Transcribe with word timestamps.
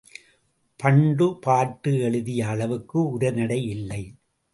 பண்டு, 0.79 1.37
பாட்டு 1.39 1.99
எழுதிய 1.99 2.47
அளவுக்கு 2.47 3.05
உரைநடை 3.09 3.59
இல்லை. 3.67 4.01